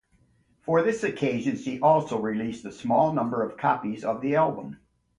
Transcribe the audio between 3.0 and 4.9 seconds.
number of copies of the album.